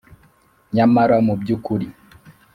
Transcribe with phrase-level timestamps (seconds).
[0.75, 1.87] Nyamara mu by ukuri